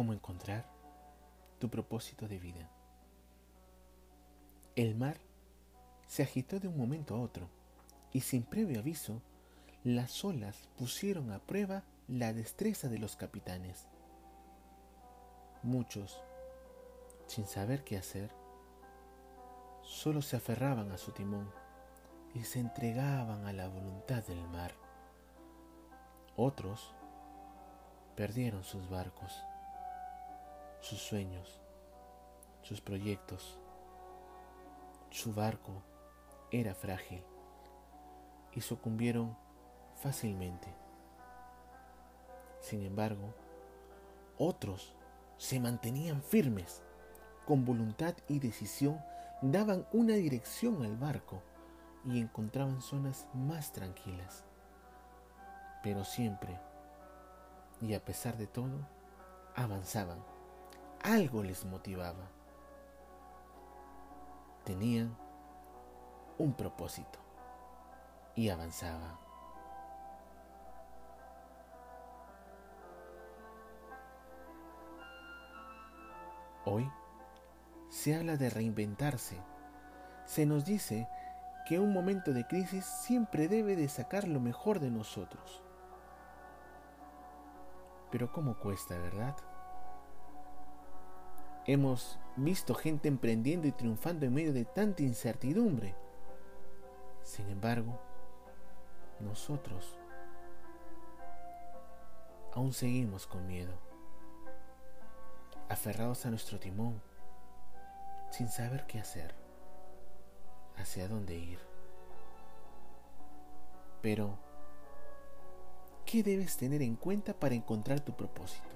cómo 0.00 0.14
encontrar 0.14 0.64
tu 1.58 1.68
propósito 1.68 2.26
de 2.26 2.38
vida. 2.38 2.70
El 4.76 4.94
mar 4.94 5.18
se 6.06 6.22
agitó 6.22 6.58
de 6.58 6.68
un 6.68 6.78
momento 6.78 7.14
a 7.14 7.20
otro 7.20 7.50
y 8.10 8.22
sin 8.22 8.42
previo 8.42 8.80
aviso, 8.80 9.20
las 9.84 10.24
olas 10.24 10.70
pusieron 10.78 11.30
a 11.32 11.38
prueba 11.38 11.82
la 12.08 12.32
destreza 12.32 12.88
de 12.88 12.98
los 12.98 13.14
capitanes. 13.16 13.88
Muchos, 15.62 16.18
sin 17.26 17.44
saber 17.44 17.84
qué 17.84 17.98
hacer, 17.98 18.30
solo 19.82 20.22
se 20.22 20.36
aferraban 20.36 20.92
a 20.92 20.96
su 20.96 21.12
timón 21.12 21.52
y 22.32 22.44
se 22.44 22.58
entregaban 22.58 23.44
a 23.44 23.52
la 23.52 23.68
voluntad 23.68 24.24
del 24.24 24.48
mar. 24.48 24.72
Otros 26.36 26.94
perdieron 28.16 28.64
sus 28.64 28.88
barcos, 28.88 29.44
sus 30.80 30.98
sueños, 31.00 31.60
sus 32.62 32.80
proyectos. 32.80 33.58
Su 35.10 35.32
barco 35.32 35.82
era 36.50 36.74
frágil 36.74 37.22
y 38.52 38.60
sucumbieron 38.60 39.36
fácilmente. 39.94 40.68
Sin 42.60 42.82
embargo, 42.82 43.34
otros 44.38 44.94
se 45.36 45.60
mantenían 45.60 46.22
firmes, 46.22 46.82
con 47.46 47.64
voluntad 47.64 48.14
y 48.28 48.38
decisión 48.38 49.00
daban 49.42 49.86
una 49.92 50.14
dirección 50.14 50.82
al 50.84 50.96
barco 50.96 51.42
y 52.04 52.20
encontraban 52.20 52.80
zonas 52.80 53.26
más 53.34 53.72
tranquilas. 53.72 54.44
Pero 55.82 56.04
siempre, 56.04 56.58
y 57.80 57.94
a 57.94 58.04
pesar 58.04 58.36
de 58.36 58.46
todo, 58.46 58.86
avanzaban. 59.54 60.22
Algo 61.02 61.42
les 61.42 61.64
motivaba. 61.64 62.30
Tenían 64.64 65.16
un 66.38 66.52
propósito 66.52 67.18
y 68.34 68.50
avanzaba. 68.50 69.18
Hoy 76.66 76.90
se 77.88 78.14
habla 78.14 78.36
de 78.36 78.50
reinventarse. 78.50 79.42
Se 80.26 80.44
nos 80.44 80.66
dice 80.66 81.08
que 81.66 81.78
un 81.78 81.92
momento 81.92 82.32
de 82.32 82.46
crisis 82.46 82.84
siempre 82.84 83.48
debe 83.48 83.74
de 83.74 83.88
sacar 83.88 84.28
lo 84.28 84.38
mejor 84.38 84.80
de 84.80 84.90
nosotros. 84.90 85.62
Pero 88.10 88.30
¿cómo 88.32 88.58
cuesta, 88.58 88.98
verdad? 88.98 89.34
Hemos 91.66 92.18
visto 92.36 92.74
gente 92.74 93.08
emprendiendo 93.08 93.66
y 93.66 93.72
triunfando 93.72 94.26
en 94.26 94.34
medio 94.34 94.52
de 94.52 94.64
tanta 94.64 95.02
incertidumbre. 95.02 95.94
Sin 97.22 97.48
embargo, 97.50 98.00
nosotros 99.20 99.98
aún 102.54 102.72
seguimos 102.72 103.26
con 103.26 103.46
miedo, 103.46 103.72
aferrados 105.68 106.24
a 106.26 106.30
nuestro 106.30 106.58
timón, 106.58 107.00
sin 108.30 108.48
saber 108.48 108.86
qué 108.86 108.98
hacer, 108.98 109.34
hacia 110.76 111.08
dónde 111.08 111.36
ir. 111.36 111.58
Pero, 114.00 114.38
¿qué 116.06 116.22
debes 116.22 116.56
tener 116.56 116.80
en 116.80 116.96
cuenta 116.96 117.34
para 117.34 117.54
encontrar 117.54 118.00
tu 118.00 118.16
propósito? 118.16 118.68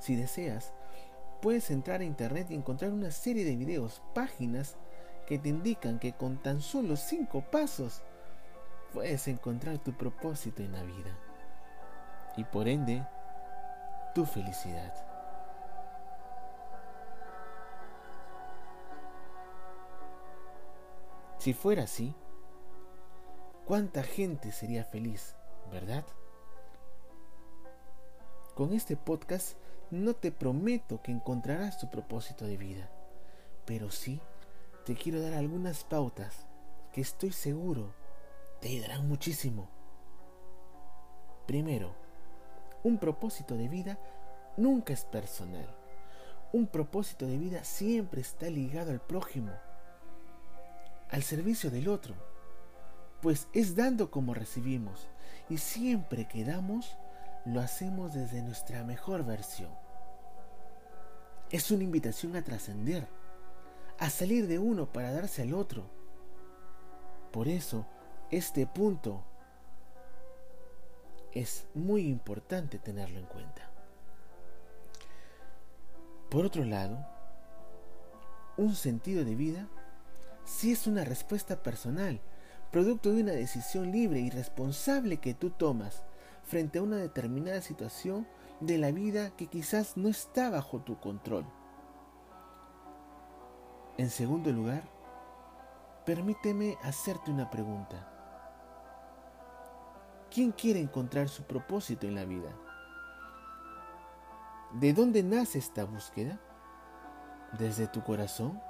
Si 0.00 0.16
deseas, 0.16 0.74
puedes 1.44 1.70
entrar 1.70 2.00
a 2.00 2.04
internet 2.04 2.46
y 2.48 2.54
encontrar 2.54 2.90
una 2.90 3.10
serie 3.10 3.44
de 3.44 3.54
videos, 3.54 4.00
páginas 4.14 4.78
que 5.26 5.38
te 5.38 5.50
indican 5.50 5.98
que 5.98 6.14
con 6.14 6.42
tan 6.42 6.62
solo 6.62 6.96
cinco 6.96 7.42
pasos 7.42 8.02
puedes 8.94 9.28
encontrar 9.28 9.76
tu 9.76 9.92
propósito 9.92 10.62
en 10.62 10.72
la 10.72 10.82
vida 10.82 11.18
y 12.38 12.44
por 12.44 12.66
ende 12.66 13.06
tu 14.14 14.24
felicidad. 14.24 14.94
Si 21.36 21.52
fuera 21.52 21.82
así, 21.82 22.16
¿cuánta 23.66 24.02
gente 24.02 24.50
sería 24.50 24.82
feliz, 24.82 25.36
verdad? 25.70 26.06
Con 28.54 28.72
este 28.72 28.96
podcast 28.96 29.56
no 29.90 30.14
te 30.14 30.30
prometo 30.30 31.02
que 31.02 31.10
encontrarás 31.10 31.78
tu 31.78 31.90
propósito 31.90 32.46
de 32.46 32.56
vida, 32.56 32.88
pero 33.64 33.90
sí 33.90 34.20
te 34.86 34.94
quiero 34.94 35.20
dar 35.20 35.34
algunas 35.34 35.82
pautas 35.82 36.46
que 36.92 37.00
estoy 37.00 37.32
seguro 37.32 37.92
te 38.60 38.68
ayudarán 38.68 39.08
muchísimo. 39.08 39.68
Primero, 41.46 41.96
un 42.84 42.98
propósito 42.98 43.56
de 43.56 43.68
vida 43.68 43.98
nunca 44.56 44.92
es 44.92 45.04
personal. 45.04 45.68
Un 46.52 46.68
propósito 46.68 47.26
de 47.26 47.38
vida 47.38 47.64
siempre 47.64 48.20
está 48.20 48.48
ligado 48.48 48.92
al 48.92 49.00
prójimo, 49.00 49.50
al 51.10 51.24
servicio 51.24 51.72
del 51.72 51.88
otro, 51.88 52.14
pues 53.20 53.48
es 53.52 53.74
dando 53.74 54.12
como 54.12 54.32
recibimos 54.32 55.08
y 55.50 55.58
siempre 55.58 56.28
que 56.28 56.44
damos, 56.44 56.96
lo 57.44 57.60
hacemos 57.60 58.14
desde 58.14 58.42
nuestra 58.42 58.84
mejor 58.84 59.24
versión. 59.24 59.70
Es 61.50 61.70
una 61.70 61.84
invitación 61.84 62.36
a 62.36 62.42
trascender 62.42 63.06
a 63.98 64.10
salir 64.10 64.46
de 64.46 64.58
uno 64.58 64.92
para 64.92 65.12
darse 65.12 65.42
al 65.42 65.54
otro. 65.54 65.88
Por 67.32 67.48
eso, 67.48 67.86
este 68.30 68.66
punto 68.66 69.24
es 71.32 71.66
muy 71.74 72.06
importante 72.06 72.78
tenerlo 72.78 73.18
en 73.18 73.26
cuenta. 73.26 73.70
Por 76.30 76.44
otro 76.44 76.64
lado, 76.64 77.06
un 78.56 78.74
sentido 78.74 79.24
de 79.24 79.34
vida 79.34 79.68
sí 80.44 80.72
es 80.72 80.86
una 80.86 81.04
respuesta 81.04 81.62
personal, 81.62 82.20
producto 82.70 83.12
de 83.12 83.22
una 83.22 83.32
decisión 83.32 83.92
libre 83.92 84.20
y 84.20 84.30
responsable 84.30 85.18
que 85.18 85.34
tú 85.34 85.50
tomas 85.50 86.04
frente 86.44 86.78
a 86.78 86.82
una 86.82 86.96
determinada 86.96 87.60
situación 87.60 88.26
de 88.60 88.78
la 88.78 88.90
vida 88.92 89.30
que 89.36 89.46
quizás 89.46 89.96
no 89.96 90.08
está 90.08 90.50
bajo 90.50 90.80
tu 90.80 90.98
control. 91.00 91.44
En 93.96 94.10
segundo 94.10 94.50
lugar, 94.52 94.82
permíteme 96.04 96.76
hacerte 96.82 97.30
una 97.30 97.50
pregunta. 97.50 98.10
¿Quién 100.30 100.50
quiere 100.50 100.80
encontrar 100.80 101.28
su 101.28 101.44
propósito 101.44 102.06
en 102.06 102.16
la 102.16 102.24
vida? 102.24 102.50
¿De 104.72 104.92
dónde 104.92 105.22
nace 105.22 105.58
esta 105.58 105.84
búsqueda? 105.84 106.40
¿Desde 107.58 107.86
tu 107.86 108.02
corazón? 108.02 108.60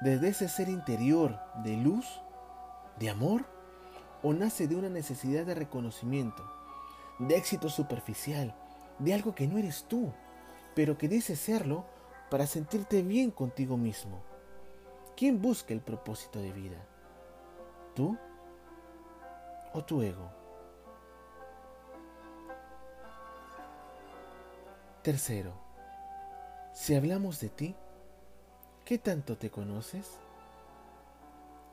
¿Desde 0.00 0.28
ese 0.28 0.48
ser 0.48 0.68
interior 0.68 1.40
de 1.64 1.76
luz, 1.76 2.06
de 3.00 3.10
amor? 3.10 3.44
¿O 4.22 4.32
nace 4.32 4.68
de 4.68 4.76
una 4.76 4.88
necesidad 4.88 5.44
de 5.44 5.56
reconocimiento, 5.56 6.44
de 7.20 7.36
éxito 7.36 7.68
superficial, 7.68 8.54
de 8.98 9.14
algo 9.14 9.34
que 9.34 9.46
no 9.46 9.58
eres 9.58 9.84
tú, 9.84 10.12
pero 10.74 10.96
que 10.96 11.06
dices 11.06 11.38
serlo 11.38 11.84
para 12.30 12.46
sentirte 12.46 13.02
bien 13.02 13.30
contigo 13.30 13.76
mismo. 13.76 14.22
¿Quién 15.16 15.40
busca 15.42 15.74
el 15.74 15.80
propósito 15.80 16.40
de 16.40 16.50
vida? 16.52 16.78
¿Tú 17.94 18.16
o 19.74 19.84
tu 19.84 20.02
ego? 20.02 20.30
Tercero, 25.02 25.52
si 26.72 26.94
hablamos 26.94 27.40
de 27.40 27.50
ti, 27.50 27.76
¿qué 28.86 28.98
tanto 28.98 29.36
te 29.36 29.50
conoces? 29.50 30.18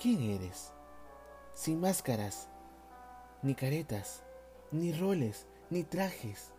¿Quién 0.00 0.22
eres? 0.22 0.72
Sin 1.54 1.80
máscaras, 1.80 2.48
ni 3.42 3.54
caretas, 3.54 4.22
ni 4.72 4.92
roles, 4.92 5.46
ni 5.70 5.84
trajes. 5.84 6.52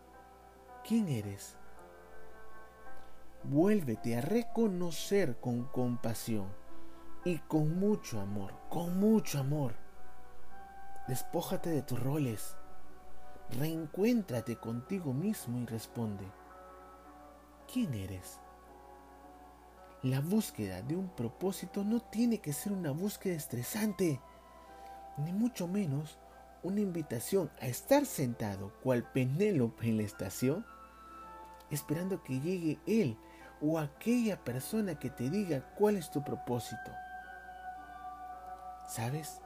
¿Quién 0.84 1.08
eres? 1.10 1.58
vuélvete 3.44 4.18
a 4.18 4.22
reconocer 4.22 5.40
con 5.40 5.66
compasión 5.66 6.48
y 7.26 7.40
con 7.40 7.80
mucho 7.80 8.20
amor, 8.20 8.54
con 8.70 9.00
mucho 9.00 9.40
amor. 9.40 9.74
Despójate 11.08 11.70
de 11.70 11.82
tus 11.82 12.00
roles, 12.00 12.56
reencuéntrate 13.58 14.58
contigo 14.58 15.14
mismo 15.14 15.60
y 15.60 15.66
responde, 15.66 16.26
¿quién 17.72 17.94
eres? 17.94 18.40
La 20.04 20.20
búsqueda 20.20 20.82
de 20.82 20.96
un 20.96 21.10
propósito 21.10 21.84
no 21.84 22.00
tiene 22.00 22.40
que 22.40 22.54
ser 22.54 22.72
una 22.74 22.92
búsqueda 22.92 23.36
estresante, 23.36 24.20
ni 25.18 25.32
mucho 25.34 25.68
menos 25.68 26.18
una 26.64 26.82
invitación 26.82 27.50
a 27.60 27.68
estar 27.68 28.06
sentado 28.06 28.72
cual 28.84 29.10
Penélope 29.12 29.88
en 29.88 29.98
la 29.98 30.04
estación 30.04 30.66
esperando 31.70 32.22
que 32.24 32.40
llegue 32.40 32.80
Él 32.86 33.18
o 33.62 33.80
aquella 33.80 34.44
persona 34.44 34.98
que 35.00 35.10
te 35.10 35.30
diga 35.30 35.74
cuál 35.76 35.96
es 35.96 36.12
tu 36.12 36.24
propósito. 36.24 36.92
¿Sabes? 38.88 39.40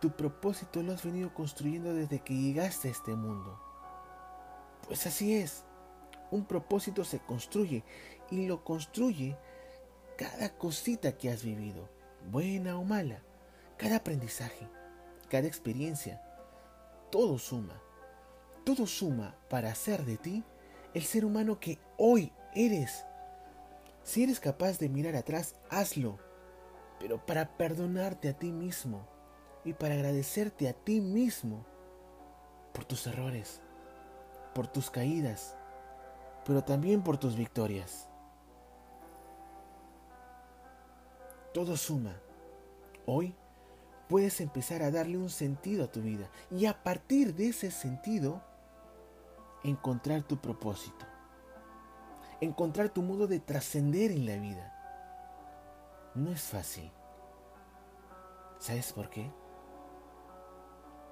Tu 0.00 0.10
propósito 0.10 0.82
lo 0.82 0.92
has 0.92 1.04
venido 1.04 1.32
construyendo 1.32 1.94
desde 1.94 2.20
que 2.20 2.34
llegaste 2.34 2.88
a 2.88 2.90
este 2.90 3.14
mundo. 3.14 3.60
Pues 4.86 5.06
así 5.06 5.34
es. 5.34 5.64
Un 6.30 6.44
propósito 6.44 7.04
se 7.04 7.20
construye 7.20 7.84
y 8.30 8.46
lo 8.46 8.64
construye 8.64 9.36
cada 10.16 10.56
cosita 10.56 11.16
que 11.16 11.30
has 11.30 11.44
vivido, 11.44 11.88
buena 12.30 12.78
o 12.78 12.84
mala, 12.84 13.22
cada 13.76 13.96
aprendizaje, 13.96 14.68
cada 15.32 15.48
experiencia. 15.48 16.20
Todo 17.10 17.38
suma. 17.38 17.80
Todo 18.66 18.86
suma 18.86 19.34
para 19.48 19.70
hacer 19.70 20.04
de 20.04 20.18
ti 20.18 20.44
el 20.92 21.04
ser 21.04 21.24
humano 21.24 21.58
que 21.58 21.78
hoy 21.96 22.30
eres. 22.54 23.06
Si 24.02 24.22
eres 24.22 24.38
capaz 24.38 24.78
de 24.78 24.90
mirar 24.90 25.16
atrás, 25.16 25.54
hazlo, 25.70 26.18
pero 27.00 27.24
para 27.24 27.56
perdonarte 27.56 28.28
a 28.28 28.34
ti 28.34 28.52
mismo 28.52 29.08
y 29.64 29.72
para 29.72 29.94
agradecerte 29.94 30.68
a 30.68 30.74
ti 30.74 31.00
mismo 31.00 31.64
por 32.74 32.84
tus 32.84 33.06
errores, 33.06 33.62
por 34.54 34.66
tus 34.66 34.90
caídas, 34.90 35.56
pero 36.44 36.62
también 36.62 37.02
por 37.02 37.16
tus 37.16 37.36
victorias. 37.36 38.06
Todo 41.54 41.74
suma. 41.78 42.20
Hoy 43.06 43.34
puedes 44.08 44.40
empezar 44.40 44.82
a 44.82 44.90
darle 44.90 45.18
un 45.18 45.30
sentido 45.30 45.84
a 45.84 45.92
tu 45.92 46.02
vida 46.02 46.28
y 46.50 46.66
a 46.66 46.82
partir 46.82 47.34
de 47.34 47.48
ese 47.48 47.70
sentido 47.70 48.42
encontrar 49.64 50.22
tu 50.22 50.38
propósito, 50.38 51.06
encontrar 52.40 52.90
tu 52.90 53.02
modo 53.02 53.26
de 53.26 53.40
trascender 53.40 54.10
en 54.10 54.26
la 54.26 54.36
vida. 54.36 54.72
No 56.14 56.30
es 56.30 56.42
fácil. 56.42 56.90
¿Sabes 58.58 58.92
por 58.92 59.08
qué? 59.08 59.30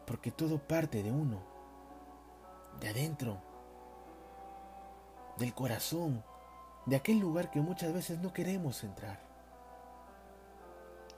Porque 0.07 0.31
todo 0.31 0.59
parte 0.59 1.03
de 1.03 1.11
uno, 1.11 1.43
de 2.81 2.89
adentro, 2.89 3.41
del 5.39 5.55
corazón, 5.55 6.23
de 6.87 6.97
aquel 6.97 7.19
lugar 7.19 7.51
que 7.51 7.61
muchas 7.61 7.93
veces 7.93 8.19
no 8.19 8.33
queremos 8.33 8.85
entrar. 8.85 9.30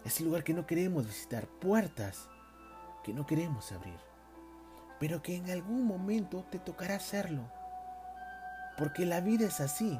Ese 0.04 0.24
lugar 0.24 0.44
que 0.44 0.54
no 0.54 0.66
queremos 0.66 1.06
visitar, 1.06 1.46
puertas 1.46 2.28
que 3.04 3.12
no 3.12 3.26
queremos 3.26 3.72
abrir, 3.72 3.98
pero 4.98 5.22
que 5.22 5.36
en 5.36 5.50
algún 5.50 5.86
momento 5.86 6.44
te 6.50 6.58
tocará 6.58 6.96
hacerlo, 6.96 7.42
porque 8.78 9.06
la 9.06 9.20
vida 9.20 9.46
es 9.46 9.60
así. 9.60 9.98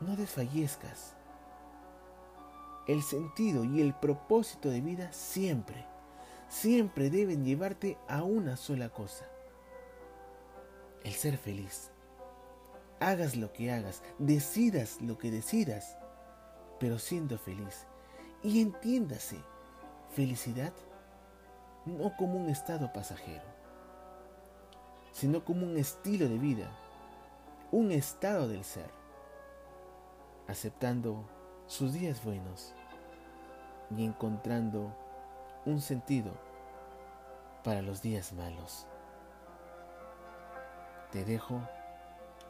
No 0.00 0.16
desfallezcas. 0.16 1.14
El 2.86 3.02
sentido 3.02 3.64
y 3.64 3.80
el 3.80 3.94
propósito 3.94 4.70
de 4.70 4.80
vida 4.80 5.12
siempre 5.12 5.86
siempre 6.48 7.10
deben 7.10 7.44
llevarte 7.44 7.98
a 8.08 8.22
una 8.22 8.56
sola 8.56 8.88
cosa, 8.88 9.26
el 11.04 11.12
ser 11.12 11.36
feliz. 11.36 11.90
Hagas 13.00 13.36
lo 13.36 13.52
que 13.52 13.70
hagas, 13.70 14.02
decidas 14.18 15.00
lo 15.00 15.18
que 15.18 15.30
decidas, 15.30 15.96
pero 16.78 16.98
siendo 16.98 17.38
feliz. 17.38 17.86
Y 18.42 18.60
entiéndase, 18.60 19.38
felicidad 20.10 20.72
no 21.84 22.14
como 22.16 22.38
un 22.38 22.48
estado 22.48 22.92
pasajero, 22.92 23.44
sino 25.12 25.44
como 25.44 25.66
un 25.66 25.76
estilo 25.76 26.28
de 26.28 26.38
vida, 26.38 26.70
un 27.72 27.90
estado 27.90 28.48
del 28.48 28.64
ser, 28.64 28.90
aceptando 30.46 31.24
sus 31.66 31.92
días 31.92 32.22
buenos 32.24 32.74
y 33.96 34.04
encontrando 34.04 34.94
un 35.64 35.80
sentido 35.80 36.32
para 37.64 37.82
los 37.82 38.02
días 38.02 38.32
malos. 38.32 38.86
Te 41.10 41.24
dejo 41.24 41.60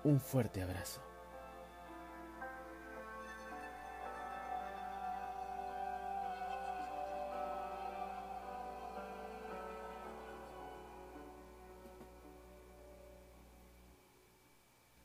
un 0.04 0.20
fuerte 0.20 0.62
abrazo. 0.62 1.07